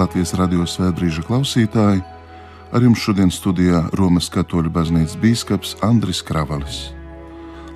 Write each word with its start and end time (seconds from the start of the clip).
Latvijas 0.00 0.30
radio 0.38 0.64
svētbrīža 0.64 1.20
klausītāji, 1.28 2.00
ar 2.72 2.84
jums 2.84 3.02
šodien 3.04 3.28
studijā 3.28 3.82
Romas 3.98 4.30
katoļu 4.32 4.70
baznīcas 4.72 5.18
bīskaps 5.20 5.74
Andris 5.84 6.22
Kravalis. 6.24 6.78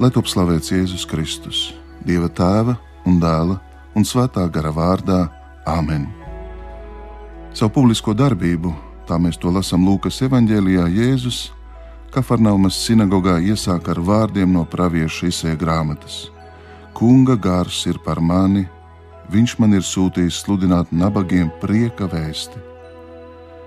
Lai 0.01 0.09
top 0.15 0.31
slavēts 0.31 0.73
Jēzus 0.73 1.05
Kristus, 1.11 1.59
Dieva 2.01 2.31
tēva 2.33 2.79
un 3.05 3.19
dēla 3.21 3.59
un 3.93 4.09
svētā 4.09 4.47
gara 4.49 4.73
vārdā 4.73 5.19
Āmen. 5.69 6.07
Savu 7.53 7.75
publisko 7.77 8.15
darbību, 8.17 8.73
tā 9.05 9.21
mēs 9.21 9.37
to 9.43 9.53
lasām 9.53 9.85
Lūkas 9.85 10.23
evanģēlijā, 10.25 10.87
Jēzus 10.97 11.43
Kafarnaumas 12.15 12.79
sinagogā 12.87 13.37
iesāk 13.43 13.91
ar 13.91 14.01
vārdiem 14.01 14.53
no 14.55 14.65
pravieša 14.65 15.29
izsēja 15.29 15.61
grāmatas: 15.61 16.31
Kunga 16.95 17.37
gars 17.37 17.85
ir 17.91 17.99
par 18.01 18.23
mani, 18.23 18.65
viņš 19.33 19.57
man 19.61 19.77
ir 19.77 19.85
sūtījis 19.87 20.43
sludināt 20.45 20.93
nabagiem 20.93 21.51
prieka 21.63 22.09
vēsti. 22.11 22.61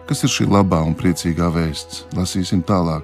Kas 0.07 0.23
ir 0.23 0.31
šī 0.31 0.47
labā 0.47 0.79
un 0.87 0.95
priecīgā 0.95 1.49
vēsts? 1.51 2.05
Lasīsim 2.15 2.61
tālāk. 2.63 3.03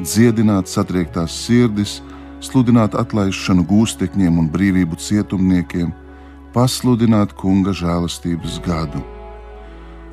Dziedināt 0.00 0.70
satriektās 0.72 1.34
sirdis, 1.44 1.98
sludināt 2.40 2.96
atlaišanu 2.96 3.66
gūstekņiem 3.68 4.38
un 4.40 4.48
brīvību 4.52 4.96
cietumniekiem, 4.96 5.90
pasludināt 6.54 7.34
kunga 7.36 7.74
žēlastības 7.76 8.60
gadu. 8.64 9.02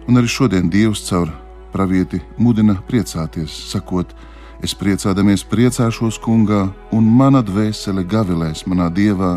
Un 0.08 0.20
arī 0.20 0.32
šodien 0.32 0.68
Dievs 0.72 1.06
caur 1.08 1.32
pravieti 1.72 2.20
mudina 2.38 2.76
priecāties, 2.88 3.54
sakot, 3.72 4.12
Es 4.58 4.74
priecādamies 4.74 5.44
priecāšos 5.46 6.18
kungā, 6.18 6.64
un 6.90 7.06
mana 7.06 7.44
dvēsele 7.46 8.02
gavilēs 8.10 8.64
manā 8.66 8.88
dievā, 8.90 9.36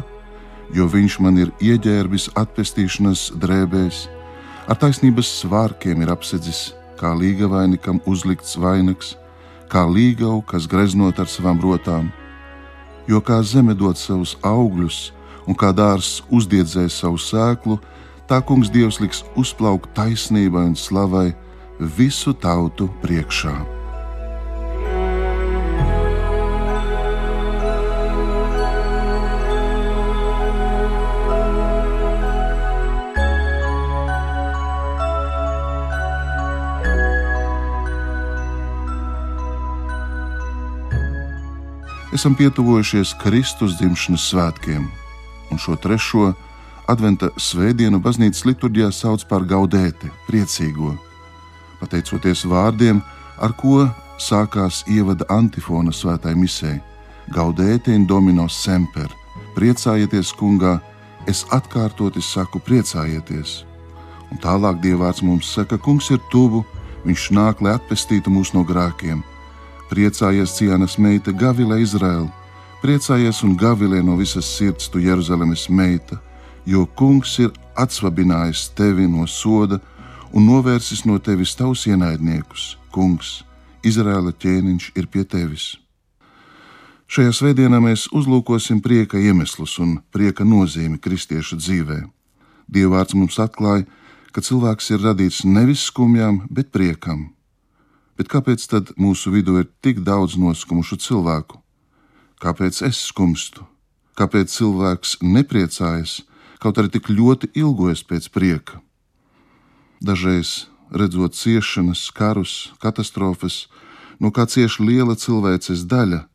jo 0.75 0.87
viņš 0.91 1.19
man 1.25 1.39
ir 1.41 1.53
ieģērbis 1.61 2.31
atpestīšanas 2.39 3.31
drēbēs, 3.41 4.05
ar 4.71 4.79
taisnības 4.79 5.31
svārkiem 5.41 6.05
ir 6.05 6.12
apsedzis, 6.12 6.71
kā 7.01 7.12
līgavainikam 7.17 8.01
uzlikts 8.07 8.59
vainags, 8.61 9.17
kā 9.71 9.87
līgau, 9.87 10.41
kas 10.43 10.69
greznot 10.71 11.19
ar 11.19 11.31
savām 11.31 11.61
rotām. 11.62 12.11
Jo 13.09 13.23
kā 13.25 13.41
zeme 13.43 13.75
dod 13.75 13.99
savus 13.99 14.37
augļus, 14.47 15.11
un 15.49 15.57
kā 15.59 15.73
dārzs 15.75 16.21
uzdiedzēs 16.31 17.01
savu 17.03 17.19
sēklu, 17.19 17.81
tā 18.31 18.39
kungs 18.47 18.71
dievs 18.71 19.01
liks 19.03 19.25
uzplaukt 19.41 19.91
taisnībai 19.97 20.69
un 20.71 20.79
slavai 20.79 21.31
visu 21.99 22.37
tautu 22.37 22.91
priekšā. 23.03 23.80
Esam 42.21 42.35
pietuvojušies 42.37 43.15
Kristus 43.17 43.78
dzimšanas 43.78 44.27
svētkiem, 44.28 44.83
un 45.49 45.61
šo 45.62 45.72
trešo 45.81 46.27
adventa 46.93 47.31
svētdienu 47.41 47.97
baznīcas 48.05 48.44
liturģijā 48.44 48.91
sauc 48.93 49.25
par 49.31 49.47
gaudēti, 49.49 50.11
priecīgo. 50.27 50.91
Pateicoties 51.81 52.43
vārdiem, 52.44 53.00
ar 53.41 53.55
ko 53.56 53.87
sākās 54.21 54.83
ievada 54.84 55.25
antifona 55.33 55.97
svētai 55.97 56.34
misē: 56.37 56.75
Gaudēti 57.33 57.97
in 57.97 58.05
domino 58.05 58.50
semper, 58.53 59.09
priecājieties, 59.56 60.34
kungā, 60.37 60.77
es 61.25 61.47
atkārtoti 61.56 62.21
saku, 62.21 62.61
priecājieties. 62.61 63.65
Un 64.28 64.44
tālāk 64.44 64.84
Dievs 64.84 65.25
mums 65.25 65.49
saka, 65.56 65.78
ka 65.78 65.84
Kungs 65.89 66.12
ir 66.12 66.21
tuvu, 66.28 66.67
Viņš 67.00 67.31
nāk, 67.33 67.62
lai 67.65 67.78
atpestītu 67.78 68.28
mūs 68.28 68.53
no 68.53 68.61
grēkiem 68.61 69.25
Priecājies, 69.91 70.53
Cianas 70.55 70.95
meita, 71.03 71.33
Gavile 71.34 71.81
Izraēla, 71.83 72.28
priecājies 72.78 73.41
un 73.43 73.56
gavilē 73.59 73.99
no 74.06 74.15
visas 74.15 74.47
sirds, 74.47 74.87
tu 74.87 75.01
Jeruzalemes 75.03 75.65
meita, 75.67 76.21
jo 76.62 76.84
kungs 76.87 77.33
ir 77.43 77.51
atsvabinājis 77.75 78.69
tevi 78.79 79.09
no 79.11 79.27
soda 79.27 79.81
un 80.31 80.47
novērsis 80.47 81.03
no 81.11 81.19
tevis 81.19 81.56
tavus 81.59 81.89
ienaidniekus. 81.91 82.77
Kungs, 82.95 83.41
Izraēla 83.83 84.31
ķēniņš 84.31 84.93
ir 84.95 85.11
pie 85.11 85.25
tevis. 85.27 85.73
Šajā 87.11 87.34
svētdienā 87.34 87.83
mēs 87.83 88.06
uzlūkosim 88.15 88.79
prieka 88.84 89.19
iemeslus 89.19 89.75
un 89.83 89.99
prieka 90.15 90.47
nozīmi 90.47 91.03
kristiešu 91.03 91.59
dzīvē. 91.59 91.99
Dievvvārds 92.71 93.19
mums 93.19 93.43
atklāja, 93.43 93.89
ka 94.31 94.39
cilvēks 94.39 94.95
ir 94.95 95.03
radīts 95.03 95.43
nevis 95.43 95.89
skumjām, 95.91 96.45
bet 96.47 96.71
priekam. 96.71 97.33
Bet 98.20 98.28
kāpēc 98.28 98.66
tad 98.69 98.91
mūsu 99.00 99.31
vidū 99.32 99.54
ir 99.62 99.69
tik 99.81 100.03
daudz 100.04 100.34
noskumušu 100.36 100.98
cilvēku? 101.00 101.56
Kāpēc 102.44 102.82
es 102.84 102.98
skumstu? 103.08 103.64
Kāpēc 104.12 104.53
cilvēks 104.53 105.14
nepriecājas, 105.25 106.19
kaut 106.60 106.76
arī 106.76 106.92
tik 106.92 107.08
ļoti 107.08 107.48
ilgojas 107.56 108.04
pēc 108.04 108.28
prieka? 108.28 108.82
Dažreiz 110.04 110.69
redzot 110.92 111.38
ciešanas, 111.41 112.04
karus, 112.12 112.75
katastrofas, 112.84 113.70
no 114.20 114.28
kā 114.28 114.44
cieši 114.44 114.84
liela 114.84 115.16
cilvēces 115.16 115.88
daļa, 115.88 116.26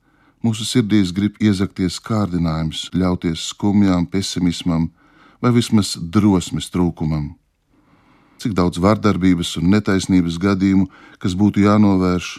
mūsu 0.41 0.65
sirdīs 0.65 1.13
grib 1.13 1.37
iezakties 1.37 2.01
kārdinājums, 2.01 2.87
ļauties 2.97 3.45
skumjām, 3.53 4.09
pesimismam 4.09 4.89
vai 5.37 5.53
vismaz 5.53 5.99
drosmes 6.01 6.73
trūkumam 6.73 7.35
cik 8.41 8.55
daudz 8.57 8.79
vardarbības 8.81 9.55
un 9.61 9.71
netaisnības 9.73 10.39
gadījumu, 10.41 10.89
kas 11.19 11.35
būtu 11.37 11.63
jānovērš, 11.65 12.31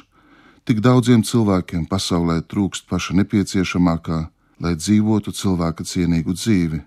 tik 0.66 0.82
daudziem 0.84 1.22
cilvēkiem 1.26 1.86
pasaulē 1.90 2.40
trūkst 2.50 2.88
paša 2.90 3.16
nepieciešamākā, 3.22 4.20
lai 4.60 4.74
dzīvotu 4.76 5.32
cilvēka 5.32 5.84
cienīgu 5.84 6.36
dzīvi. 6.36 6.80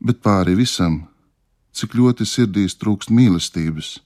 Bet 0.00 0.20
pāri 0.24 0.56
visam, 0.58 1.02
cik 1.72 1.94
ļoti 1.98 2.26
sirdīs 2.26 2.76
trūkst 2.80 3.12
mīlestības, 3.14 3.98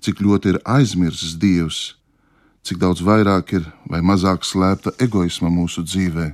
cik 0.00 0.22
ļoti 0.22 0.54
ir 0.54 0.60
aizmirsts 0.64 1.36
Dievs, 1.40 1.96
cik 2.66 2.80
daudz 2.82 3.02
vairāk 3.02 3.52
ir 3.58 3.66
vai 3.90 4.02
mazāk 4.02 4.46
slēpta 4.46 4.94
egoisma 5.02 5.50
mūsu 5.52 5.84
dzīvē. 5.86 6.30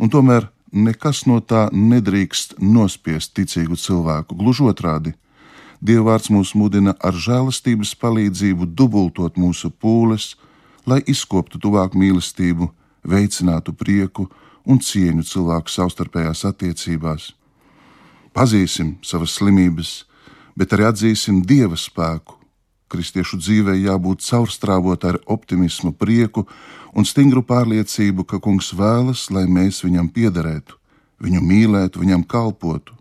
Un 0.00 0.10
tomēr 0.10 0.48
nekas 0.72 1.24
no 1.28 1.38
tā 1.40 1.68
nedrīkst 1.72 2.58
nospiest 2.58 3.34
ticīgu 3.36 3.76
cilvēku, 3.78 4.36
gluži 4.36 4.66
otrādi 4.70 5.14
Dievvvārds 5.84 6.30
mūs 6.32 6.54
mudina 6.56 6.94
ar 7.04 7.12
žēlastības 7.12 7.90
palīdzību 8.00 8.70
dubultot 8.72 9.36
mūsu 9.36 9.68
pūles, 9.68 10.30
lai 10.88 11.02
izkoptu 11.04 11.60
tuvāk 11.60 11.92
mīlestību, 11.92 12.70
veicinātu 13.04 13.74
prieku 13.76 14.30
un 14.64 14.80
cieņu 14.80 15.26
cilvēku 15.28 15.68
savstarpējās 15.68 16.46
attiecībās. 16.48 17.34
Pazīsim 18.32 18.96
savas 19.04 19.36
slimības, 19.36 19.92
bet 20.56 20.72
arī 20.72 20.88
atzīsim 20.88 21.44
Dieva 21.44 21.76
spēku. 21.76 22.40
Kristiešu 22.88 23.42
dzīvē 23.42 23.76
jābūt 23.76 24.24
caurstrāvot 24.24 25.04
ar 25.04 25.20
optimismu, 25.28 25.92
prieku 25.92 26.46
un 26.96 27.04
stingru 27.04 27.44
pārliecību, 27.44 28.24
ka 28.24 28.40
Kungs 28.40 28.72
vēlas, 28.72 29.28
lai 29.34 29.44
mēs 29.50 29.84
viņam 29.84 30.08
piederētu, 30.16 30.78
viņu 31.20 31.44
mīlētu, 31.44 32.00
viņam 32.00 32.24
kalpotu. 32.24 32.96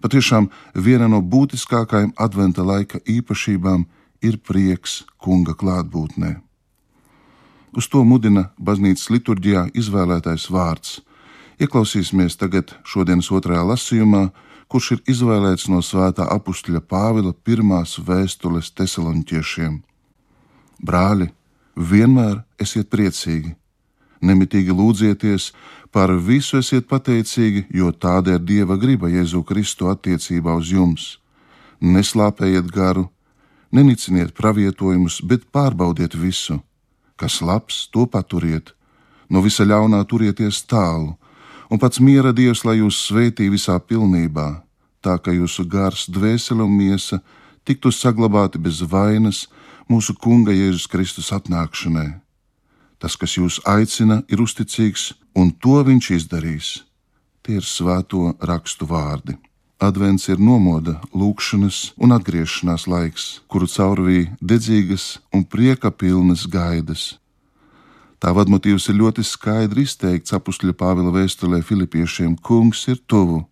Patiešām 0.00 0.48
viena 0.74 1.08
no 1.12 1.20
būtiskākajām 1.20 2.14
adventa 2.16 2.64
laika 2.64 3.00
īpašībām 3.04 3.84
ir 4.24 4.38
prieks 4.40 5.02
kunga 5.20 5.52
klātbūtnē. 5.52 6.38
Uz 7.76 7.86
to 7.86 8.02
mudina 8.04 8.48
baznīcas 8.58 9.10
liturģijā 9.12 9.68
izvēlētais 9.78 10.48
vārds. 10.50 11.00
Ieklausīsimies 11.60 12.38
tagad 12.40 12.72
šodienas 12.88 13.28
otrajā 13.30 13.62
lasījumā, 13.68 14.30
kurš 14.70 14.90
ir 14.96 15.04
izvēlēts 15.12 15.68
no 15.68 15.82
svētā 15.84 16.26
apakšļa 16.34 16.80
Pāvila 16.88 17.34
pirmās 17.44 17.98
vēstules 18.00 18.72
tesaloniķiešiem. 18.78 19.80
Brāļi, 20.80 21.28
vienmēr 21.76 22.40
esiet 22.58 22.88
priecīgi, 22.90 23.54
nemitīgi 24.20 24.74
lūdzieties, 24.74 25.50
par 25.90 26.12
visu 26.14 26.60
esiet 26.60 26.86
pateicīgi, 26.90 27.66
jo 27.74 27.90
tāda 27.92 28.36
ir 28.36 28.44
Dieva 28.46 28.76
griba 28.78 29.10
Jēzu 29.10 29.42
Kristu 29.46 29.90
attiecībā 29.90 30.54
uz 30.58 30.70
jums. 30.74 31.06
Neslāpējiet 31.80 32.70
garu, 32.70 33.08
neniciniet 33.72 34.34
pravietojumus, 34.36 35.20
bet 35.24 35.48
pārbaudiet 35.52 36.14
visu, 36.14 36.60
kas 37.16 37.40
labs, 37.40 37.88
to 37.92 38.06
paturiet, 38.06 38.74
no 39.28 39.42
visa 39.42 39.64
ļaunā 39.64 40.04
turieties 40.06 40.62
tālu, 40.68 41.16
un 41.70 41.78
pats 41.78 42.00
miera 42.00 42.32
Dievs, 42.36 42.64
lai 42.64 42.80
jūs 42.80 43.00
svētī 43.08 43.50
visā 43.50 43.78
pilnībā, 43.80 44.62
tā 45.00 45.16
ka 45.18 45.32
jūsu 45.32 45.64
gars, 45.64 46.06
dvēsele 46.12 46.66
un 46.66 46.76
miesa 46.76 47.22
tiktu 47.64 47.92
saglabāti 47.94 48.60
bez 48.60 48.82
vainas 48.82 49.46
mūsu 49.88 50.14
Kunga 50.14 50.52
Jēzus 50.52 50.90
Kristus 50.90 51.32
atnākšanai 51.32 52.20
Tas, 53.00 53.16
kas 53.16 53.38
jūs 53.38 53.60
aicina, 53.64 54.20
ir 54.28 54.42
uzticīgs, 54.44 55.14
un 55.34 55.54
to 55.56 55.80
viņš 55.86 56.10
izdarīs. 56.18 56.72
Tie 57.40 57.56
ir 57.56 57.64
svēto 57.64 58.34
rakstu 58.44 58.84
vārdi. 58.86 59.38
Advents 59.80 60.28
ir 60.28 60.36
nomoda, 60.36 60.98
lūkšanas 61.16 61.94
un 61.96 62.12
atgriešanās 62.12 62.84
laiks, 62.84 63.28
kuru 63.48 63.64
caurvīja 63.64 64.34
dedzīgas 64.44 65.14
un 65.32 65.46
prieka 65.48 65.88
pilnas 65.88 66.44
gaidas. 66.44 67.14
Tā 68.20 68.34
vadmotīvs 68.36 68.90
ir 68.92 68.98
ļoti 69.00 69.24
skaidri 69.24 69.86
izteikts 69.88 70.36
apakšļa 70.36 70.76
Pāvila 70.76 71.14
vēstulē 71.14 71.62
Filipiešiem: 71.64 72.36
Kungs 72.36 72.84
ir 72.92 73.00
tuvu. 73.08 73.46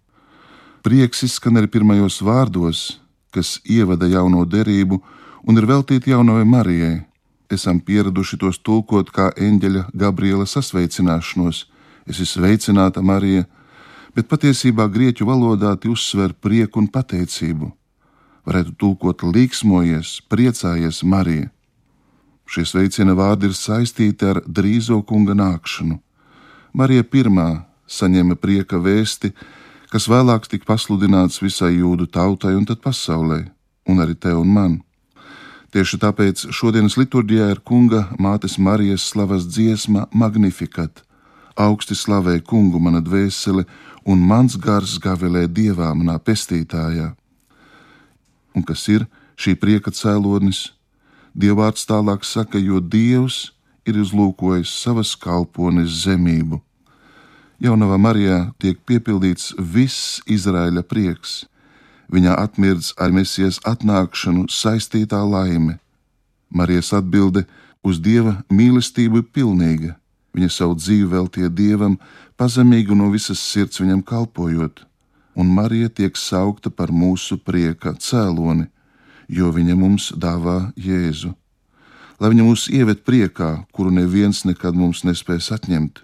Prieks 0.84 1.24
izskan 1.24 1.56
arī 1.56 1.72
pirmajos 1.72 2.20
vārdos, 2.20 3.00
kas 3.32 3.56
ievada 3.64 4.04
jauno 4.04 4.44
derību 4.44 5.00
un 5.48 5.56
ir 5.56 5.64
veltīti 5.64 6.12
jaunajai 6.12 6.44
Marijai. 6.44 7.07
Esam 7.48 7.80
pieraduši 7.80 8.36
tos 8.36 8.58
tulkot 8.60 9.08
kā 9.08 9.30
eņģeļa 9.32 9.86
Gabriela 9.96 10.44
sasveicināšanos. 10.44 11.64
Es 12.08 12.18
esmu 12.20 12.42
sveicināta 12.44 13.00
Marija, 13.00 13.46
bet 14.16 14.28
patiesībā 14.28 14.88
grieķu 14.92 15.24
valodā 15.28 15.74
tie 15.80 15.88
uzsver 15.92 16.34
prieku 16.36 16.82
un 16.82 16.88
pateicību. 16.92 17.70
Varētu 18.48 18.74
tulkot 18.80 19.24
līksmojies, 19.24 20.18
priecājies 20.28 21.00
Marija. 21.04 21.48
Šie 22.48 22.64
sveiciena 22.64 23.16
vārdi 23.16 23.48
ir 23.48 23.56
saistīti 23.56 24.28
ar 24.28 24.40
drīzo 24.44 25.02
kunga 25.04 25.36
nākšanu. 25.36 25.98
Marija 26.72 27.04
pirmā 27.04 27.48
saņēma 27.88 28.36
prieka 28.40 28.80
vēsti, 28.80 29.32
kas 29.92 30.08
vēlāk 30.08 30.48
tika 30.48 30.68
pasludināts 30.68 31.40
visai 31.44 31.74
jūdu 31.78 32.08
tautai 32.12 32.54
un 32.56 32.68
tad 32.68 32.80
pasaulē, 32.84 33.40
un 33.88 34.04
arī 34.04 34.16
te 34.16 34.32
un 34.36 34.52
man. 34.52 34.76
Tieši 35.68 35.98
tāpēc 36.00 36.46
šodienas 36.48 36.94
liturģijā 36.96 37.50
ir 37.52 37.58
kunga 37.60 38.06
mātes 38.16 38.54
Marijas 38.56 39.02
slavas 39.10 39.44
dziesma 39.52 40.06
Magnificat. 40.16 41.02
Augsti 41.60 41.92
slavē 41.92 42.38
kungu 42.40 42.80
mana 42.80 43.02
dvēsele, 43.04 43.66
un 44.08 44.22
mans 44.30 44.56
gars 44.56 44.94
gavilē 44.96 45.44
dievā 45.44 45.90
manā 45.92 46.16
pestītājā. 46.24 47.10
Un 48.56 48.64
kas 48.64 48.86
ir 48.88 49.04
šī 49.36 49.58
prieka 49.60 49.92
cēlonis? 49.92 50.70
Dievvvārds 51.36 51.84
tālāk 51.84 52.24
saka, 52.24 52.56
jo 52.56 52.80
Dievs 52.80 53.50
ir 53.84 54.00
uzlūkojis 54.00 54.72
savas 54.72 55.12
kalpones 55.20 56.00
zemību. 56.06 56.62
Jaunavā 57.60 58.00
Marijā 58.00 58.40
tiek 58.56 58.80
piepildīts 58.88 59.52
viss 59.60 60.22
Izraēla 60.24 60.80
prieks 60.80 61.42
viņā 62.12 62.34
atmirdz 62.40 62.94
ar 62.96 63.12
mesijas 63.12 63.60
atnākšanu 63.68 64.48
saistītā 64.52 65.20
laime. 65.24 65.78
Marijas 66.50 66.92
atbilde 66.96 67.44
uz 67.84 68.00
dieva 68.00 68.38
mīlestību 68.50 69.22
ir 69.22 69.26
pilnīga. 69.32 69.96
Viņa 70.36 70.50
savu 70.52 70.76
dzīvi 70.78 71.08
veltīja 71.12 71.48
dievam, 71.48 71.96
pazemīgi 72.36 72.96
no 72.96 73.08
visas 73.12 73.40
sirds 73.40 73.80
viņam 73.80 74.02
kalpojot, 74.06 74.84
un 75.34 75.52
Marija 75.54 75.88
tiek 75.88 76.16
saukta 76.16 76.70
par 76.70 76.92
mūsu 76.92 77.38
prieka 77.38 77.94
cēloni, 77.98 78.68
jo 79.28 79.50
viņa 79.52 79.76
mums 79.76 80.12
dāvā 80.16 80.72
Jēzu. 80.76 81.32
Lai 82.18 82.32
viņa 82.32 82.44
mūs 82.44 82.66
ieved 82.74 83.04
priekā, 83.06 83.64
kuru 83.72 83.92
neviens 83.94 84.44
nekad 84.44 84.74
mums 84.74 85.04
nespēs 85.06 85.52
atņemt, 85.54 86.02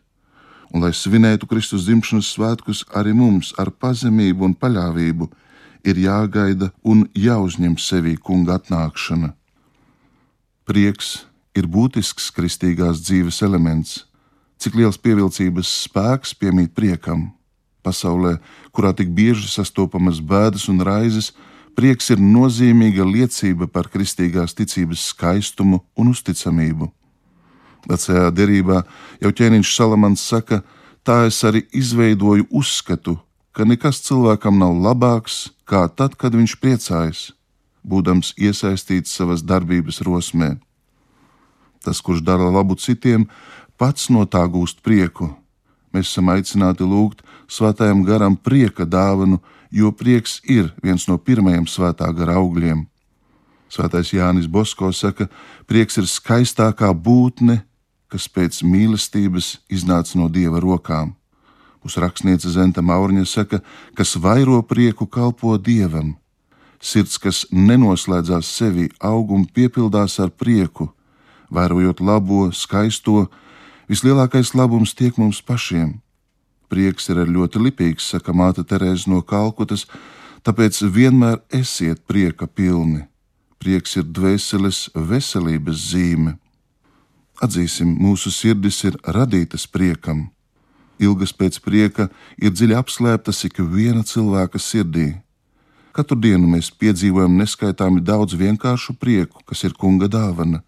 un 0.74 0.84
lai 0.84 0.92
svinētu 0.94 1.48
Kristus 1.50 1.86
dzimšanas 1.88 2.32
svētkus 2.36 2.84
arī 2.94 3.14
mums 3.14 3.52
ar 3.58 3.70
pazemību 3.70 4.46
un 4.48 4.54
paļāvību, 4.54 5.30
ir 5.84 6.00
jāgaida 6.00 6.70
un 6.82 7.04
jāuzņem 7.14 7.76
sevī 7.78 8.16
kunga 8.16 8.58
atnākšana. 8.58 9.34
Prieks 10.64 11.26
ir 11.54 11.68
būtisks 11.70 12.30
kristīgās 12.34 13.02
dzīves 13.04 13.42
elements. 13.44 14.04
Cik 14.58 14.78
liels 14.80 14.98
pievilcības 14.98 15.70
spēks 15.84 16.34
piemīt 16.40 16.72
priekam? 16.74 17.32
Pasaulē, 17.84 18.38
kurā 18.72 18.94
tik 18.96 19.10
bieži 19.12 19.50
sastopamas 19.52 20.22
bēdas 20.24 20.70
un 20.72 20.80
raizes, 20.80 21.34
prieks 21.76 22.08
ir 22.14 22.22
nozīmīga 22.22 23.04
liecība 23.04 23.68
par 23.68 23.90
kristīgās 23.92 24.56
ticības 24.56 25.10
skaistumu 25.12 25.82
un 26.00 26.12
uzticamību. 26.14 26.88
Vecajā 27.84 28.30
derībā 28.32 28.80
jau 29.20 29.32
ķēniņš 29.36 29.74
Salamans 29.76 30.22
saka, 30.24 30.62
tā 31.04 31.26
es 31.28 31.42
arī 31.44 31.66
izveidoju 31.76 32.48
uzskatu, 32.48 33.18
ka 33.52 33.68
nekas 33.68 34.00
cilvēkam 34.06 34.56
nav 34.58 34.72
labāks 34.80 35.50
kā 35.68 35.86
tad, 35.88 36.16
kad 36.20 36.34
viņš 36.36 36.56
priecājas, 36.60 37.22
būdams 37.84 38.34
iesaistīts 38.40 39.12
savas 39.12 39.44
darbības 39.44 40.00
rosmē. 40.04 40.54
Tas, 41.84 42.00
kurš 42.00 42.22
dara 42.24 42.48
labu 42.48 42.76
citiem, 42.80 43.28
pats 43.76 44.08
no 44.08 44.24
tā 44.24 44.44
gūst 44.48 44.80
prieku. 44.84 45.34
Mēs 45.92 46.10
esam 46.10 46.32
aicināti 46.32 46.86
lūgt 46.86 47.22
svētajam 47.48 48.02
garam 48.08 48.36
prieka 48.36 48.86
dāvanu, 48.88 49.38
jo 49.70 49.92
prieks 49.92 50.40
ir 50.48 50.72
viens 50.82 51.06
no 51.08 51.18
pirmajiem 51.18 51.68
svētā 51.70 52.08
gara 52.16 52.38
augļiem. 52.40 52.86
Svētais 53.68 54.12
Jānis 54.14 54.46
Bosko 54.46 54.92
saka, 54.92 55.28
prieks 55.66 55.98
ir 55.98 56.06
skaistākā 56.08 56.92
būtne, 56.94 57.64
kas 58.08 58.28
pēc 58.30 58.62
mīlestības 58.62 59.58
iznāca 59.68 60.18
no 60.20 60.28
dieva 60.30 60.60
rokām. 60.62 61.14
Mūsu 61.84 62.00
rakstniece 62.00 62.48
Zenta 62.48 62.80
Maurņa 62.80 63.26
saka, 63.28 63.58
kas 63.92 64.16
vairo 64.16 64.62
prieku 64.64 65.04
kalpo 65.04 65.58
dievam. 65.60 66.14
Sirds, 66.80 67.18
kas 67.20 67.42
nenoslēdzās 67.52 68.48
sevi, 68.48 68.88
aug 69.04 69.34
un 69.36 69.44
piepildās 69.44 70.16
ar 70.20 70.32
prieku, 70.32 70.88
vērojot 71.52 72.00
labo, 72.00 72.48
skaisto, 72.56 73.26
vislielākais 73.88 74.54
labums 74.56 74.96
tiek 74.96 75.20
mums 75.20 75.42
pašiem. 75.44 75.98
Prieks 76.72 77.10
ir 77.12 77.20
ļoti 77.28 77.60
lipīgs, 77.60 78.08
saka 78.14 78.32
māte 78.32 78.64
Terēza 78.64 79.12
no 79.12 79.20
Kalkutas, 79.20 79.84
tāpēc 80.40 80.80
vienmēr 80.88 81.42
esiet 81.52 82.00
prieka 82.08 82.48
pilni. 82.48 83.04
Prieks 83.60 84.00
ir 84.00 84.08
dvēseles 84.08 84.86
veselības 84.96 85.84
zīme. 85.92 86.38
Atzīsim, 87.44 87.92
mūsu 88.00 88.32
sirdis 88.32 88.80
ir 88.88 88.96
radītas 89.04 89.68
priekam 89.68 90.30
ilgas 90.98 91.32
pēc 91.32 91.60
prieka, 91.64 92.08
ir 92.38 92.54
dziļi 92.54 92.76
apslēptas 92.78 93.44
ik 93.48 93.60
viena 93.60 94.04
cilvēka 94.06 94.58
sirdī. 94.58 95.14
Katru 95.94 96.18
dienu 96.18 96.48
mēs 96.50 96.72
piedzīvojam 96.74 97.36
neskaitāmi 97.38 98.02
daudz 98.02 98.34
vienkāršu 98.34 98.96
prieku, 98.98 99.42
kas 99.46 99.62
ir 99.62 99.76
kunga 99.78 100.08
dāvana, 100.10 100.62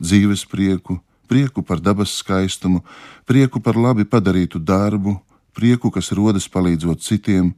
dzīves 0.00 0.46
prieku, 0.48 0.96
prieku 1.28 1.62
par 1.62 1.80
dabas 1.80 2.14
skaistumu, 2.22 2.80
prieku 3.28 3.60
par 3.60 3.76
labi 3.76 4.04
padarītu 4.08 4.60
darbu, 4.60 5.18
prieku, 5.52 5.92
kas 5.92 6.12
rodas 6.16 6.48
palīdzot 6.48 7.04
citiem, 7.04 7.52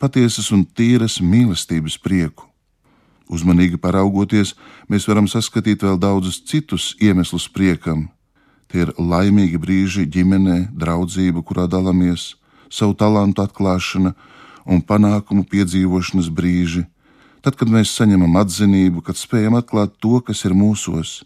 patiesas 0.00 0.52
un 0.52 0.64
tīras 0.64 1.20
mīlestības 1.20 1.96
prieku. 2.00 2.44
Uzmanīgi 3.30 3.78
paraugoties, 3.78 4.56
mēs 4.90 5.06
varam 5.08 5.28
saskatīt 5.30 5.84
vēl 5.86 6.00
daudzus 6.02 6.40
citus 6.44 6.92
iemeslus 7.00 7.46
priekam, 7.48 8.08
Tie 8.70 8.84
ir 8.86 8.92
laimīgi 8.98 9.58
brīži 9.58 10.06
ģimenē, 10.06 10.70
draudzība, 10.78 11.42
kurā 11.42 11.66
dalāmies, 11.70 12.36
savu 12.70 12.94
talantu 12.94 13.42
atklāšana 13.42 14.14
un 14.70 14.82
panākumu 14.86 15.42
piedzīvošanas 15.50 16.30
brīži, 16.30 16.84
tad, 17.42 17.56
kad 17.58 17.72
mēs 17.72 17.90
saņemam 17.98 18.38
atzinību, 18.38 19.02
kad 19.02 19.18
spējam 19.18 19.58
atklāt 19.58 19.96
to, 19.98 20.20
kas 20.22 20.44
ir 20.46 20.54
mūsos, 20.54 21.24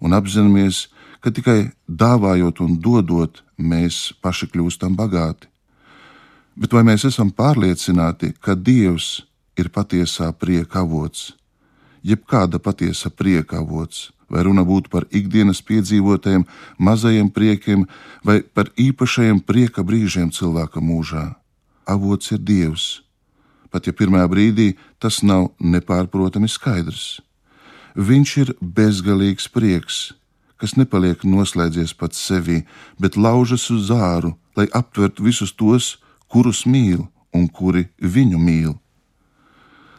un 0.00 0.16
apzināmies, 0.16 0.86
ka 1.20 1.32
tikai 1.34 1.74
dāvājot 1.88 2.62
un 2.64 2.78
dodot, 2.80 3.42
mēs 3.58 4.14
paši 4.22 4.48
kļūstam 4.52 4.96
bagāti. 4.96 5.50
Bet 6.58 6.72
vai 6.74 6.84
mēs 6.86 7.04
esam 7.06 7.30
pārliecināti, 7.30 8.32
ka 8.40 8.56
Dievs 8.56 9.26
ir 9.58 9.68
patiesā 9.74 10.30
prieka 10.34 10.80
avots, 10.82 11.34
jebkāda 12.08 12.58
patiesa 12.62 13.10
prieka 13.10 13.60
avots? 13.60 14.08
vai 14.28 14.44
runa 14.44 14.64
būtu 14.64 14.92
par 14.92 15.06
ikdienas 15.14 15.60
piedzīvotajiem 15.64 16.44
mazajiem 16.78 17.30
priekiem 17.32 17.86
vai 18.24 18.40
par 18.42 18.70
īpašajiem 18.76 19.40
prieka 19.40 19.84
brīžiem 19.84 20.30
cilvēka 20.34 20.82
mūžā. 20.84 21.32
Avots 21.88 22.32
ir 22.36 22.42
Dievs, 22.44 23.00
pat 23.72 23.88
ja 23.88 23.96
pirmā 23.96 24.26
brīdī 24.28 24.74
tas 25.00 25.22
nav 25.24 25.50
nepārprotami 25.60 26.48
skaidrs. 26.48 27.20
Viņš 27.96 28.34
ir 28.42 28.52
bezgalīgs 28.60 29.48
prieks, 29.50 30.12
kas 30.60 30.76
nepaliek 30.76 31.24
noslēdzies 31.24 31.94
pats 31.96 32.20
sevī, 32.20 32.62
bet 33.00 33.16
laužas 33.16 33.64
uz 33.72 33.88
zāru, 33.88 34.36
lai 34.56 34.68
aptvertu 34.74 35.24
visus 35.24 35.54
tos, 35.56 35.96
kurus 36.28 36.66
mīl 36.66 37.06
un 37.32 37.48
kuri 37.48 37.88
viņu 37.98 38.38
mīl. 38.38 38.76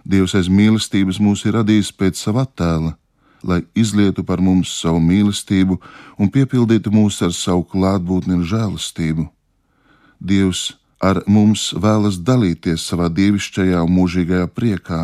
Dievs 0.10 0.34
aiz 0.34 0.48
mīlestības 0.50 1.20
mūs 1.22 1.44
ir 1.46 1.54
radījis 1.60 1.92
pēc 1.94 2.18
sava 2.18 2.48
attēla, 2.48 2.96
lai 3.46 3.62
izlietu 3.78 4.24
par 4.26 4.42
mums 4.42 4.72
savu 4.82 4.98
mīlestību 5.04 5.78
un 6.18 6.32
piepildītu 6.34 6.90
mūs 6.94 7.20
ar 7.26 7.36
savu 7.36 7.68
klātbūtni 7.70 8.40
un 8.40 8.48
žēlastību. 8.50 9.28
Dievs 10.20 10.64
ar 11.00 11.22
mums 11.30 11.70
vēlas 11.78 12.18
dalīties 12.26 12.88
savā 12.90 13.12
dievišķajā 13.14 13.84
un 13.86 13.94
mūžīgajā 14.00 14.50
priekā, 14.56 15.04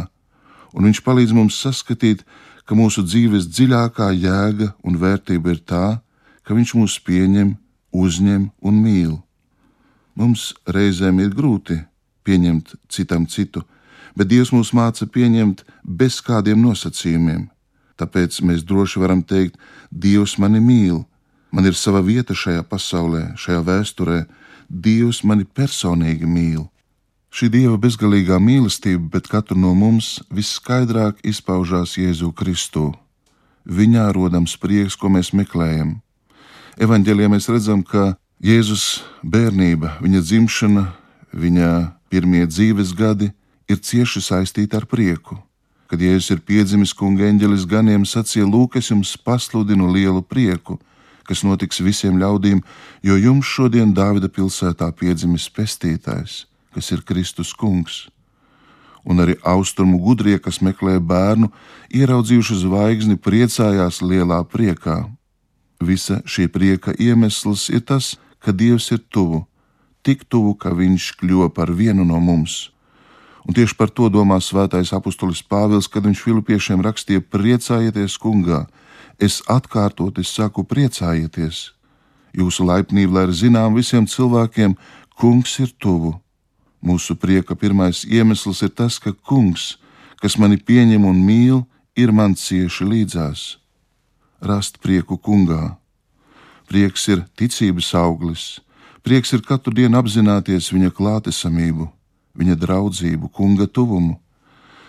un 0.74 0.90
Viņš 0.90 1.04
palīdz 1.06 1.36
mums 1.38 1.60
saskatīt, 1.62 2.26
ka 2.66 2.76
mūsu 2.76 3.06
dzīves 3.06 3.46
dziļākā 3.48 4.10
jēga 4.12 4.74
un 4.84 4.98
vērtība 5.00 5.54
ir 5.54 5.62
tā, 5.62 5.86
ka 6.44 6.58
Viņš 6.58 6.74
mūs 6.76 6.98
pieņem, 7.06 7.54
uzņem 7.94 8.50
un 8.60 8.82
mīl. 8.82 9.14
Mums 10.16 10.54
reizēm 10.66 11.22
ir 11.22 11.32
grūti 11.36 11.78
pieņemt 12.26 12.76
citam 12.90 13.30
citu, 13.30 13.62
bet 14.16 14.32
Dievs 14.32 14.52
mūs 14.56 14.72
māca 14.76 15.08
pieņemt 15.08 15.64
bez 15.84 16.22
kādiem 16.24 16.62
nosacījumiem. 16.64 17.50
Tāpēc 18.00 18.42
mēs 18.44 18.64
droši 18.68 19.00
varam 19.00 19.22
teikt, 19.24 19.60
Dievs 19.92 20.38
mani 20.40 20.60
mīl, 20.60 21.04
man 21.52 21.68
ir 21.68 21.76
sava 21.80 22.02
vieta 22.04 22.36
šajā 22.36 22.66
pasaulē, 22.68 23.36
šajā 23.40 23.62
vēsturē, 23.70 24.24
Dievs 24.70 25.22
mani 25.24 25.46
personīgi 25.46 26.28
mīl. 26.28 26.66
Šī 27.36 27.50
Dieva 27.52 27.76
bezgalīgā 27.80 28.40
mīlestība 28.40 29.10
pret 29.12 29.28
katru 29.28 29.60
no 29.60 29.74
mums 29.76 30.22
visskaidrāk 30.32 31.20
izpaužās 31.28 31.98
Jēzu 32.00 32.32
Kristu. 32.32 32.94
Viņā 33.68 34.08
rodams 34.16 34.56
prieks, 34.56 34.96
ko 34.96 35.10
mēs 35.12 35.34
meklējam. 35.36 35.98
Evanģēlijā 36.80 37.32
mēs 37.32 37.50
redzam, 37.52 37.84
ka 37.84 38.16
Jēzus 38.44 39.04
bērnība, 39.24 39.98
viņa 40.04 40.22
dzimšana, 40.24 40.86
viņa 41.36 41.72
pirmie 42.12 42.46
dzīves 42.48 42.96
gadi 42.96 43.32
ir 43.70 43.82
cieši 43.82 44.22
saistīti 44.22 44.78
ar 44.78 44.86
prieku. 44.90 45.38
Kad 45.86 46.02
Jēzus 46.02 46.32
ir 46.34 46.42
piedzimis, 46.42 46.96
kunga 46.98 47.28
eņģelis 47.30 47.68
ganiem 47.70 48.06
sacīja: 48.10 48.48
Lūk, 48.50 48.80
es 48.80 48.90
jums 48.90 49.14
pasludinu 49.22 49.92
lielu 49.94 50.24
prieku, 50.26 50.80
kas 51.26 51.44
notiks 51.46 51.82
visiem 51.82 52.18
ļaudīm, 52.22 52.64
jo 53.06 53.18
jums 53.18 53.46
šodien 53.46 53.94
Dāvida 53.94 54.30
pilsētā 54.30 54.90
piedzimis 54.98 55.48
pestītājs, 55.54 56.46
kas 56.74 56.92
ir 56.92 57.06
Kristus 57.06 57.54
kungs. 57.54 58.08
Un 59.06 59.22
arī 59.22 59.38
austrumu 59.46 60.00
gudrie, 60.02 60.40
kas 60.42 60.64
meklē 60.66 60.98
bērnu, 60.98 61.52
ieraudzījuši 61.94 62.62
zvaigzni, 62.64 63.20
priecājās 63.22 64.02
lielā 64.02 64.42
priekā. 64.50 65.04
Visa 65.78 66.24
šī 66.26 66.48
prieka 66.50 66.96
iemesls 66.98 67.70
ir 67.70 67.86
tas, 67.86 68.16
ka 68.42 68.50
Dievs 68.50 68.90
ir 68.90 69.06
tuvu, 69.14 69.44
tik 70.02 70.26
tuvu, 70.26 70.58
ka 70.58 70.74
Viņš 70.74 71.12
kļuva 71.22 71.54
par 71.54 71.70
vienu 71.70 72.02
no 72.02 72.18
mums 72.18 72.75
Un 73.46 73.54
tieši 73.54 73.78
par 73.78 73.94
to 73.94 74.10
domā 74.10 74.40
svētais 74.42 74.90
apustulis 74.96 75.44
Pāvils, 75.46 75.86
kad 75.86 76.06
viņš 76.06 76.22
Filipiešiem 76.26 76.82
rakstīja: 76.82 77.22
Priecājieties, 77.22 78.18
kungā! 78.18 78.66
Es 79.22 79.42
atkārtoti 79.48 80.26
saku, 80.26 80.66
priecājieties! 80.66 81.72
Jūsu 82.36 82.66
laipnība, 82.68 83.20
lai 83.20 83.24
ir 83.30 83.36
zinām 83.38 83.78
visiem 83.78 84.10
cilvēkiem, 84.10 84.74
kungs 85.16 85.60
ir 85.62 85.72
tuvu. 85.80 86.18
Mūsu 86.84 87.16
prieka 87.16 87.56
pirmais 87.56 88.04
iemesls 88.04 88.62
ir 88.66 88.74
tas, 88.76 88.98
ka 89.00 89.14
kungs, 89.14 89.78
kas 90.20 90.36
mani 90.42 90.58
pieņem 90.58 91.06
un 91.06 91.22
mīl, 91.24 91.64
ir 91.96 92.12
man 92.12 92.36
cieši 92.36 92.84
līdzās. 92.84 93.46
Rast 94.42 94.82
prieku 94.84 95.16
kungā. 95.18 95.78
Prieks 96.68 97.08
ir 97.14 97.24
ticības 97.38 97.94
auglis, 97.96 98.46
prieks 99.06 99.32
ir 99.38 99.46
katru 99.46 99.72
dienu 99.74 100.02
apzināties 100.02 100.74
viņa 100.74 100.92
klātesamību 100.98 101.95
viņa 102.36 102.56
draudzību, 102.60 103.32
kunga 103.34 103.68
tuvumu. 103.68 104.20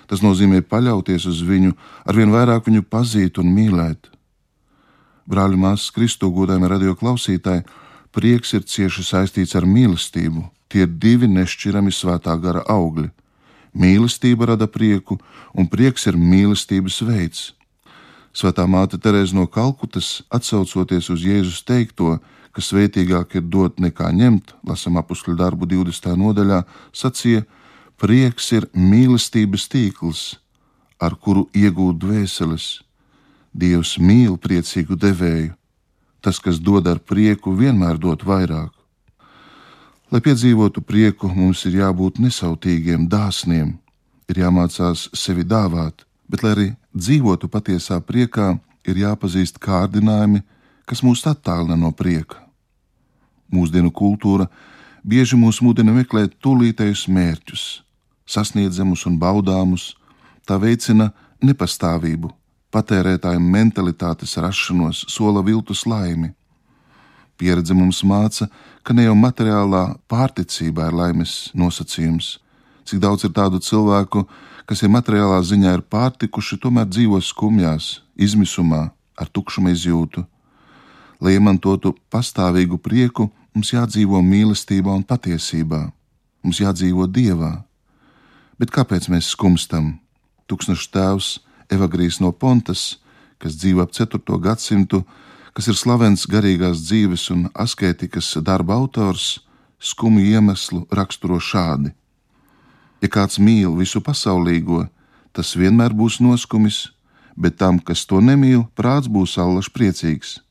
Tas 0.07 0.23
nozīmē 0.23 0.63
paļauties 0.63 1.27
uz 1.27 1.43
viņu, 1.43 1.75
arvien 2.07 2.31
vairāk 2.31 2.69
viņu 2.69 2.85
pazīt 2.87 3.41
un 3.43 3.51
mīlēt. 3.55 4.11
Brāļi, 5.27 5.59
māsas, 5.59 5.91
Kristu 5.91 6.31
godājumi 6.31 6.71
radio 6.71 6.95
klausītāji, 6.95 7.65
prieks 8.15 8.55
ir 8.55 8.63
cieši 8.63 9.03
saistīts 9.03 9.57
ar 9.59 9.67
mīlestību. 9.67 10.45
Tie 10.71 10.85
ir 10.87 10.93
divi 11.03 11.27
nešķirami 11.31 11.91
svētā 11.95 12.37
gara 12.43 12.63
augļi. 12.71 13.11
Mīlestība 13.77 14.53
rada 14.53 14.67
prieku, 14.71 15.19
un 15.53 15.67
prieks 15.69 16.07
ir 16.07 16.17
mīlestības 16.17 17.03
veids. 17.07 17.43
Svētā 18.37 18.67
māte 18.69 18.99
Terēza 19.01 19.37
no 19.37 19.47
Kalkutas, 19.49 20.23
atsaucoties 20.31 21.11
uz 21.13 21.23
Jēzus 21.25 21.63
teikto, 21.67 22.19
ka 22.57 22.65
svētīgāk 22.65 23.35
ir 23.37 23.45
dot 23.53 23.77
nekā 23.85 24.09
ņemt, 24.17 24.55
lasam 24.65 24.97
apakšu 24.97 25.35
darbu 25.37 25.69
20. 25.69 26.15
nodaļā, 26.17 26.63
sacīja, 26.89 27.43
prieks 28.01 28.49
ir 28.57 28.65
mīlestības 28.73 29.67
tīkls, 29.69 30.23
ar 30.97 31.19
kuru 31.21 31.45
iegūt 31.53 31.99
dvēseles. 32.01 32.69
Dievs 33.53 33.97
mīl 34.01 34.39
priecīgu 34.41 34.97
devēju, 34.97 35.53
tas, 36.25 36.41
kas 36.41 36.57
dod 36.57 36.89
ar 36.89 36.97
prieku, 36.97 37.53
vienmēr 37.53 38.01
dod 38.01 38.25
vairāk. 38.25 38.73
Lai 40.09 40.23
piedzīvotu 40.25 40.81
prieku, 40.81 41.29
mums 41.29 41.67
ir 41.69 41.77
jābūt 41.83 42.23
nesautīgiem, 42.25 43.05
dāsniem, 43.13 43.75
ir 44.33 44.43
jāmācās 44.47 45.11
sevi 45.13 45.45
dāvāt, 45.45 46.07
bet, 46.25 46.41
lai 46.41 46.55
arī 46.57 46.67
dzīvotu 46.97 47.53
patiesā 47.53 48.01
priekā, 48.01 48.55
ir 48.89 49.05
jāpazīst 49.05 49.61
kārdinājumi, 49.61 50.41
kas 50.89 51.05
mūs 51.05 51.27
attālina 51.29 51.77
no 51.77 51.93
prieka. 51.93 52.46
Mūsdienu 53.53 53.93
kultūra 53.95 54.49
bieži 55.07 55.39
mūs 55.39 55.61
mudina 55.63 55.95
meklēt 55.95 56.35
tūlītējus 56.43 57.07
mērķus, 57.13 57.67
sasniedzamus 58.27 59.07
un 59.07 59.19
baudāmus, 59.23 59.93
tā 60.47 60.59
veicina 60.59 61.13
nepastāvību, 61.45 62.33
patērētāju 62.75 63.43
mentalitātes 63.43 64.35
rašanos, 64.43 65.05
sola 65.09 65.45
viltus 65.47 65.85
laimi. 65.87 66.33
Pieredze 67.37 67.77
mums 67.77 68.03
māca, 68.03 68.49
ka 68.83 68.97
ne 68.97 69.07
jau 69.07 69.15
materiālā 69.19 69.85
pārticībā 70.11 70.89
ir 70.89 70.97
laimes 70.97 71.37
nosacījums. 71.55 72.39
Cik 72.87 73.03
daudz 73.03 73.27
ir 73.27 73.35
tādu 73.37 73.61
cilvēku, 73.63 74.25
kas 74.67 74.83
ir 74.83 74.91
materiālā 74.91 75.43
ziņā 75.45 75.75
ir 75.77 75.85
pārtikuši, 75.87 76.59
tomēr 76.63 76.89
dzīvo 76.89 77.21
skumjās, 77.23 78.01
izmisumā, 78.17 78.89
ar 79.21 79.29
tukšuma 79.31 79.75
izjūtu 79.75 80.25
Lai 81.21 81.37
iemantotu 81.37 81.95
pastāvīgu 82.13 82.79
prieku, 82.83 83.31
mums 83.57 83.73
jādzīvo 83.73 84.21
mīlestībā 84.21 84.93
un 84.93 85.01
patiesībā. 85.09 85.87
Mums 86.45 86.59
jādzīvo 86.61 87.07
dievā. 87.09 87.55
Bet 88.61 88.69
kāpēc 88.73 89.09
mēs 89.09 89.31
skumstam? 89.33 89.95
Tūkstošs 90.45 90.91
tēvs 90.93 91.29
Evagrijs 91.73 92.21
no 92.21 92.35
Pontas, 92.37 92.99
kas 93.41 93.57
dzīvo 93.57 93.87
ap 93.87 93.97
4. 93.97 94.21
gadsimtu, 94.45 95.03
kas 95.57 95.71
ir 95.73 95.81
slavens 95.81 96.29
garīgās 96.29 96.85
dzīves 96.85 97.31
un 97.33 97.49
asketikas 97.57 98.35
darba 98.45 98.77
autors, 98.77 99.41
skumju 99.81 100.37
iemeslu 100.37 100.85
raksturo 100.93 101.41
šādi: 101.41 101.95
Ja 103.01 103.09
kāds 103.09 103.41
mīl 103.41 103.73
visu 103.81 104.05
pasaulīgo, 104.05 104.87
tas 105.33 105.57
vienmēr 105.57 105.97
būs 105.97 106.21
noskumis, 106.21 106.93
bet 107.37 107.57
tam, 107.57 107.81
kas 107.81 108.05
to 108.05 108.21
nemīl, 108.21 108.69
prāts 108.77 109.09
būs 109.09 109.41
allaž 109.41 109.73
priecīgs 109.73 110.43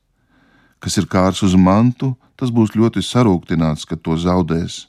kas 0.86 1.00
ir 1.02 1.08
kārs 1.10 1.42
uz 1.42 1.56
mantu, 1.58 2.12
tas 2.40 2.52
būs 2.52 2.76
ļoti 2.76 3.04
sarūktināts, 3.04 3.86
kad 3.88 4.02
to 4.04 4.18
zaudēs, 4.20 4.86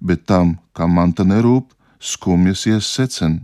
bet 0.00 0.26
tam, 0.26 0.58
kam 0.74 0.94
manta 0.98 1.24
nerūp, 1.24 1.70
skumjas 2.00 2.66
ies 2.70 2.90
secen. 2.90 3.42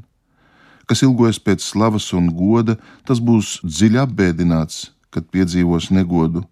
Kas 0.88 1.04
ilgojas 1.04 1.38
pēc 1.38 1.62
slavas 1.62 2.10
un 2.16 2.30
goda, 2.34 2.78
tas 3.04 3.20
būs 3.20 3.58
dziļi 3.64 4.00
apbēdināts, 4.06 4.88
kad 5.12 5.28
piedzīvos 5.32 5.90
negodu, 5.94 6.44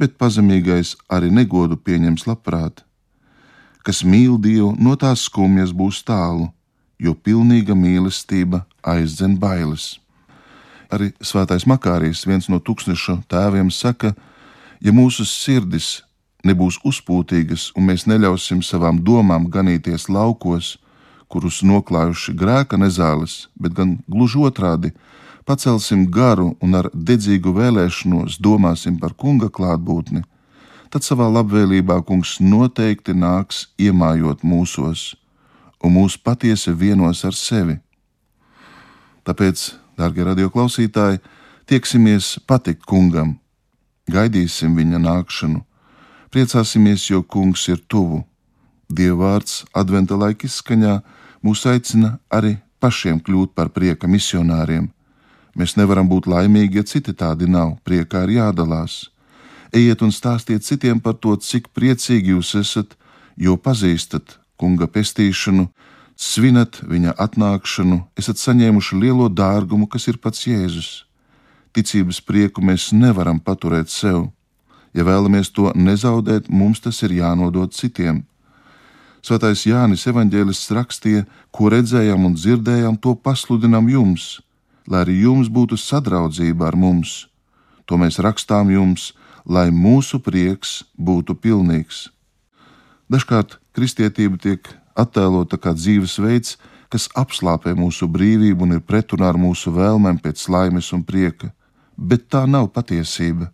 bet 0.00 0.16
pazemīgais 0.18 0.96
arī 1.12 1.30
negodu 1.30 1.76
pieņems 1.76 2.26
labprāt. 2.26 2.82
Kas 3.84 4.00
mīl 4.02 4.38
Dievu, 4.40 4.72
no 4.80 4.96
tās 4.96 5.26
skumjas 5.28 5.74
būs 5.76 6.00
tālu, 6.08 6.48
jo 6.98 7.12
pilnīga 7.12 7.76
mīlestība 7.76 8.64
aizdzen 8.80 9.36
bailes. 9.38 9.98
Arī 10.88 11.10
Svētais 11.20 11.66
Makārijas, 11.68 12.24
viens 12.24 12.48
no 12.48 12.60
tūkstošu 12.62 13.18
tēviem, 13.28 13.68
saka, 13.70 14.14
ka 14.14 14.32
Ja 14.84 14.92
mūsu 14.92 15.24
sirdis 15.24 16.02
nebūs 16.44 16.80
uzpūtīgas 16.84 17.70
un 17.76 17.90
mēs 17.90 18.06
neļausim 18.10 18.62
savām 18.62 19.00
domām 19.04 19.48
ganīties 19.50 20.08
laukos, 20.08 20.76
kurus 21.28 21.62
noklājuši 21.66 22.34
grēka 22.38 22.78
nezāles, 22.78 23.48
bet 23.58 23.74
gan 23.74 23.98
gluži 24.08 24.42
otrādi 24.44 24.92
pacelsim 25.44 26.06
garu 26.10 26.54
un 26.62 26.78
ar 26.78 26.90
dedzīgu 26.94 27.52
vēlēšanos 27.56 28.38
domāsim 28.40 29.00
par 29.00 29.16
kunga 29.18 29.50
klātbūtni, 29.52 30.24
tad 30.92 31.04
savā 31.04 31.26
labvēlībā 31.32 32.00
kungs 32.06 32.38
noteikti 32.40 33.16
nāks 33.18 33.66
iemājot 33.80 34.44
mūsos 34.46 35.14
un 35.84 35.96
mūs 35.98 36.16
patiesi 36.16 36.72
vienos 36.72 37.24
ar 37.28 37.36
sevi. 37.36 37.76
Tāpēc, 39.24 39.64
darbie 39.98 40.24
radioklausītāji, 40.28 41.20
tieksimies 41.68 42.38
patikt 42.48 42.84
kungam. 42.88 43.38
Gaidīsim 44.12 44.76
viņa 44.76 45.00
nākšanu, 45.00 45.62
priecāsimies, 46.34 47.06
jo 47.10 47.22
kungs 47.22 47.68
ir 47.70 47.78
tuvu. 47.88 48.24
Dievvvārds 48.90 49.62
adventa 49.72 50.18
laika 50.18 50.48
izskaņā 50.48 50.98
mūs 51.46 51.62
aicina 51.70 52.18
arī 52.28 52.56
pašiem 52.82 53.22
kļūt 53.24 53.54
par 53.54 53.70
prieka 53.76 54.10
misionāriem. 54.10 54.90
Mēs 55.54 55.76
nevaram 55.78 56.10
būt 56.10 56.26
laimīgi, 56.26 56.82
ja 56.82 56.84
citi 56.84 57.14
tādi 57.14 57.46
nav, 57.46 57.76
priekā 57.86 58.24
ir 58.26 58.34
jādalās. 58.40 58.98
Ejiet 59.72 60.02
un 60.02 60.12
stāstiet 60.12 60.66
citiem 60.66 61.00
par 61.00 61.14
to, 61.14 61.36
cik 61.38 61.70
priecīgi 61.74 62.34
jūs 62.34 62.54
esat, 62.58 62.98
jo 63.38 63.56
pazīstat 63.56 64.36
kunga 64.58 64.90
pestīšanu, 64.90 65.68
svinat 66.18 66.82
viņa 66.82 67.16
atnākšanu, 67.24 68.02
esat 68.18 68.42
saņēmuši 68.42 69.00
lielo 69.00 69.30
dārgumu, 69.30 69.86
kas 69.90 70.10
ir 70.10 70.18
pats 70.18 70.46
Jēzus 70.50 71.04
ticības 71.74 72.20
prieku 72.22 72.62
mēs 72.62 72.92
nevaram 72.94 73.40
paturēt 73.42 73.90
sev. 73.90 74.28
Ja 74.94 75.04
vēlamies 75.06 75.50
to 75.50 75.72
nezaudēt, 75.74 76.48
mums 76.48 76.80
tas 76.80 77.02
ir 77.02 77.16
jānodod 77.18 77.74
citiem. 77.74 78.22
Svētais 79.24 79.64
Jānis 79.66 80.04
Evanģēlists 80.06 80.70
rakstīja, 80.76 81.24
ko 81.50 81.70
redzējām 81.72 82.26
un 82.28 82.34
dzirdējām, 82.36 82.98
to 83.00 83.14
pasludinām 83.16 83.88
jums, 83.88 84.40
lai 84.86 85.00
arī 85.06 85.22
jums 85.24 85.48
būtu 85.48 85.78
sadraudzība 85.80 86.68
ar 86.68 86.76
mums. 86.76 87.24
To 87.88 87.96
mēs 88.00 88.20
rakstām 88.20 88.70
jums, 88.70 89.12
lai 89.44 89.70
mūsu 89.72 90.20
prieks 90.20 90.82
būtu 90.96 91.34
pilnīgs. 91.40 92.10
Dažkārt 93.10 93.58
kristietība 93.76 94.38
tiek 94.40 94.68
attēlota 94.96 95.58
kā 95.60 95.74
dzīvesveids, 95.76 96.56
kas 96.92 97.08
apslāpē 97.18 97.74
mūsu 97.76 98.06
brīvību 98.06 98.68
un 98.68 98.76
ir 98.76 98.84
pretrunā 98.86 99.32
ar 99.32 99.40
mūsu 99.40 99.72
vēlmēm 99.74 100.20
pēc 100.22 100.46
laimes 100.52 100.92
un 100.94 101.02
prieka, 101.04 101.50
bet 101.96 102.28
tā 102.30 102.44
nav 102.46 102.70
patiesība. 102.76 103.50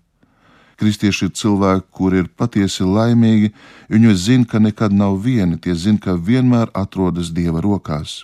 Kristieši 0.80 1.26
ir 1.28 1.32
cilvēki, 1.36 1.86
kuri 1.92 2.22
ir 2.22 2.28
patiesi 2.40 2.86
laimīgi, 2.88 3.50
viņi 3.92 4.14
zina, 4.16 4.46
ka 4.48 4.58
nekad 4.64 4.94
nav 4.96 5.18
vieni, 5.20 5.58
tie 5.60 5.74
zina, 5.76 6.00
ka 6.00 6.14
vienmēr 6.16 6.72
atrodas 6.72 7.28
Dieva 7.36 7.60
rokās. 7.60 8.22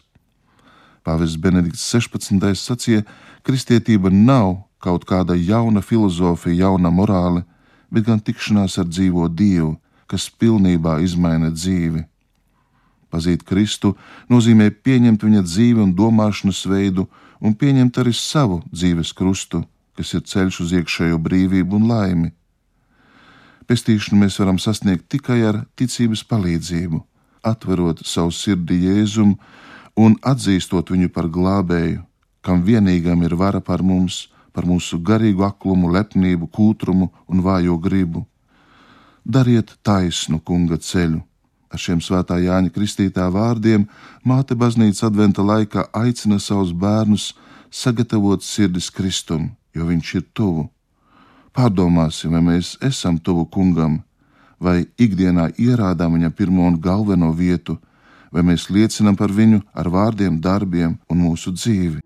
Pāvests 1.05 1.37
Benedikts 1.37 1.85
16. 1.93 2.41
sacīja, 2.57 3.05
kristietība 3.45 4.09
nav 4.11 4.63
kaut 4.81 5.05
kāda 5.05 5.37
jauna 5.37 5.83
filozofija, 5.85 6.65
jauna 6.65 6.91
morāle, 6.91 7.45
bet 7.93 8.09
gan 8.09 8.25
tikšanās 8.25 8.79
ar 8.81 8.89
dzīvo 8.89 9.29
Dievu, 9.29 9.77
kas 10.09 10.31
pilnībā 10.31 10.97
izmaina 11.05 11.53
dzīvi. 11.53 12.07
Pazīt 13.13 13.45
Kristu 13.45 13.93
nozīmē 14.33 14.71
pieņemt 14.71 15.29
viņa 15.29 15.45
dzīvi 15.45 15.85
un 15.85 15.93
domāšanas 15.99 16.65
veidu, 16.73 17.07
un 17.41 17.53
pieņemt 17.53 18.01
arī 18.01 18.17
savu 18.17 18.63
dzīves 18.73 19.13
krustu, 19.13 19.63
kas 19.97 20.17
ir 20.17 20.25
ceļš 20.25 20.61
uz 20.65 20.75
iekšējo 20.81 21.21
brīvību 21.21 21.77
un 21.77 21.89
laimi. 21.93 22.33
Pestīšanu 23.67 24.21
mēs 24.21 24.37
varam 24.39 24.61
sasniegt 24.63 25.09
tikai 25.11 25.41
ar 25.49 25.57
ticības 25.75 26.23
palīdzību, 26.31 27.01
atverot 27.43 28.05
savu 28.07 28.31
sirdi 28.31 28.79
Jēzum 28.85 29.33
un 29.99 30.15
atzīstot 30.23 30.93
viņu 30.95 31.11
par 31.11 31.27
glābēju, 31.35 32.05
kam 32.47 32.63
vienīgam 32.63 33.25
ir 33.27 33.35
vara 33.35 33.61
par 33.61 33.83
mums, 33.83 34.29
par 34.55 34.69
mūsu 34.71 35.01
garīgu 35.03 35.43
aklumu, 35.49 35.91
lepnību, 35.97 36.47
kūtrumu 36.47 37.11
un 37.27 37.43
vājo 37.43 37.75
gribu. 37.83 38.23
Dariet 39.27 39.75
taisnu 39.83 40.39
kunga 40.39 40.79
ceļu. 40.79 41.19
Ar 41.67 41.83
šiem 41.83 41.99
svētā 41.99 42.39
Jāņa 42.39 42.71
Kristītā 42.71 43.27
vārdiem 43.35 43.89
māte 44.23 44.55
baznīca 44.55 45.09
adventa 45.11 45.43
laikā 45.43 45.89
aicina 45.91 46.39
savus 46.39 46.71
bērnus 46.71 47.33
sagatavot 47.75 48.47
sirdis 48.47 48.93
Kristum, 48.95 49.51
jo 49.75 49.91
viņš 49.91 50.15
ir 50.21 50.27
tuvu 50.31 50.69
Pārdomāsim, 51.57 52.35
vai 52.37 52.43
mēs 52.45 52.75
esam 52.85 53.17
tuvu 53.17 53.47
kungam, 53.49 54.03
vai 54.61 54.83
ikdienā 55.01 55.49
ierādām 55.57 56.19
viņam 56.19 56.35
pirmo 56.37 56.67
un 56.69 56.77
galveno 56.81 57.31
vietu, 57.33 57.79
vai 58.29 58.45
mēs 58.45 58.69
liecinām 58.69 59.17
par 59.17 59.33
viņu 59.33 59.63
ar 59.73 59.89
vārdiem, 59.89 60.37
darbiem 60.37 60.99
un 61.09 61.23
mūsu 61.25 61.55
dzīvi. 61.57 62.06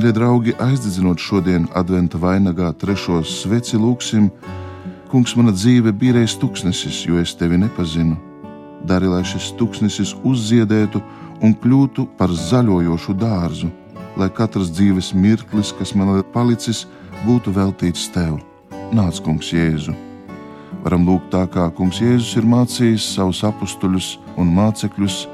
Mīļie 0.00 0.14
draugi, 0.16 0.52
aizdedzinot 0.64 1.20
šodien 1.20 1.66
adventa 1.76 2.16
vainagā 2.16 2.70
trešo 2.80 3.18
sveci, 3.20 3.76
lūgsim, 3.76 4.30
Kungs, 5.12 5.34
mana 5.36 5.52
dzīve 5.52 5.92
bija 5.92 6.14
reiz 6.16 6.38
tūkstnesis, 6.40 7.02
jo 7.04 7.18
es 7.20 7.34
tevi 7.36 7.58
nepazinu. 7.60 8.14
Dari, 8.88 9.10
lai 9.12 9.20
šis 9.28 9.50
tūkstnesis 9.58 10.14
uzziedētu 10.24 11.02
un 11.44 11.52
kļūtu 11.52 12.06
par 12.16 12.32
zaļojošu 12.32 13.12
dārzu, 13.20 13.68
lai 14.16 14.30
katrs 14.38 14.70
dzīves 14.72 15.10
mirklis, 15.12 15.74
kas 15.76 15.92
man 15.92 16.14
ir 16.14 16.24
palicis, 16.32 16.86
būtu 17.26 17.52
veltīts 17.58 18.06
tev. 18.14 18.38
Nāc, 18.96 19.20
Kungs, 19.20 19.52
Jēzu! 19.52 19.92
Varam 20.80 21.04
lūgt 21.10 21.28
tā, 21.36 21.44
kā 21.44 21.68
Kungs 21.76 22.00
Jēzus 22.00 22.38
ir 22.40 22.48
mācījis 22.48 23.10
savus 23.18 23.44
apstuļus 23.44 24.14
un 24.40 24.56
mācekļus 24.56 25.26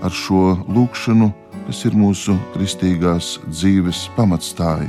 ar 0.00 0.16
šo 0.16 0.54
lūgšanu 0.64 1.28
kas 1.68 1.82
ir 1.84 1.92
mūsu 1.92 2.32
kristīgās 2.54 3.34
dzīves 3.44 4.06
pamatstāja. 4.16 4.88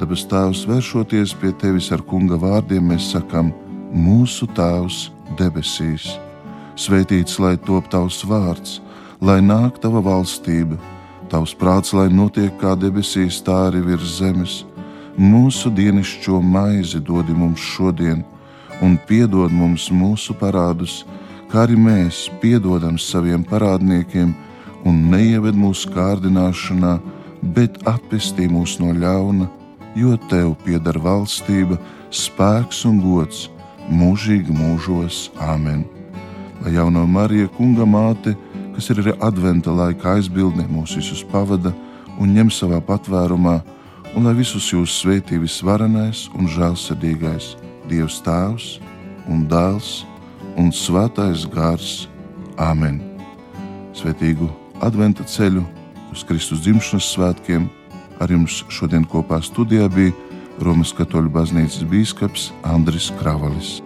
Dabas 0.00 0.22
Tēvs, 0.24 0.62
vēršoties 0.64 1.34
pie 1.36 1.50
Tevis 1.60 1.90
ar 1.92 2.00
kunga 2.08 2.38
vārdiem, 2.40 2.86
mēs 2.88 3.10
sakām, 3.12 3.50
mūsu 3.92 4.46
Tēvs 4.56 5.10
debesīs. 5.36 6.14
Svētīts 6.80 7.36
lai 7.44 7.58
top 7.60 7.90
Tavs 7.92 8.22
vārds, 8.24 8.78
lai 9.20 9.42
nāk 9.44 9.82
Tava 9.82 10.00
valstība, 10.00 10.78
Tavs 11.28 11.52
prāts, 11.60 11.92
lai 11.92 12.08
notiek 12.08 12.56
kā 12.56 12.72
debesīs, 12.72 13.42
tā 13.44 13.66
arī 13.66 13.82
virs 13.90 14.16
zemes. 14.16 14.62
Mūsu 15.20 15.68
dienascho 15.76 16.40
maizi 16.40 17.02
dodi 17.04 17.36
mums 17.36 17.60
šodien, 17.60 18.24
un 18.80 18.96
piedod 18.96 19.52
mums 19.52 19.90
mūsu 19.92 20.32
parādus, 20.40 21.02
kā 21.52 21.66
arī 21.66 21.76
mēs 21.76 22.30
piedodam 22.40 22.96
saviem 22.96 23.44
parādniekiem 23.44 24.32
un 24.88 24.98
neieved 25.12 25.56
mūsu 25.58 25.90
kārdināšanā, 25.94 26.98
bet 27.54 27.80
atpestī 27.88 28.48
mūs 28.50 28.78
no 28.82 28.92
ļauna, 28.96 29.48
jo 29.98 30.16
tev 30.30 30.54
pieder 30.64 30.98
valstība, 31.02 31.78
spēks 32.12 32.84
un 32.88 33.00
gods 33.02 33.48
mūžīgi 33.90 34.54
mūžos. 34.54 35.28
Āmen! 35.42 35.84
Lai 36.62 36.76
jauno 36.76 37.04
Marija 37.10 37.48
kunga 37.56 37.86
māte, 37.88 38.36
kas 38.76 38.90
ir 38.92 39.02
arī 39.02 39.16
adventa 39.20 39.74
laika 39.74 40.16
aizbildne, 40.16 40.68
mūs 40.70 40.94
visus 40.98 41.24
pavada 41.32 41.74
un 42.20 42.32
ņem 42.36 42.52
savā 42.52 42.78
patvērumā, 42.86 43.58
un 44.14 44.28
lai 44.28 44.36
visus 44.38 44.70
jūs 44.72 45.00
svētī 45.02 45.40
visvarenais 45.42 46.28
un 46.38 46.48
žēlsirdīgais 46.50 47.54
Dievs 47.90 48.20
Tēvs 48.24 48.72
un 49.32 49.46
Dēls 49.50 50.02
un 50.60 50.70
Svētais 50.74 51.48
Gars. 51.50 52.06
Āmen! 52.60 53.00
Svetīgu 53.96 54.61
adventa 54.82 55.24
ceļu 55.24 55.62
uz 56.12 56.26
Kristus 56.28 56.64
dzimšanas 56.66 57.12
svētkiem. 57.14 57.70
Ar 58.22 58.30
jums 58.30 58.62
šodien 58.70 59.06
kopā 59.08 59.40
studijā 59.42 59.88
bija 59.90 60.12
Romas 60.62 60.92
Katoļu 60.94 61.32
baznīcas 61.32 61.88
bīskaps 61.90 62.50
Andris 62.68 63.10
Kravalis. 63.18 63.80